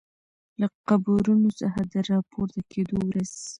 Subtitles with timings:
[0.59, 3.31] له قبرونو څخه د راپورته کیدو ورځ